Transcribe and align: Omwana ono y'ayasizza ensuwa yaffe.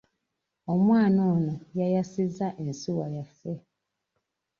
Omwana 0.73 1.21
ono 1.35 1.53
y'ayasizza 1.77 2.47
ensuwa 2.63 3.05
yaffe. 3.15 3.53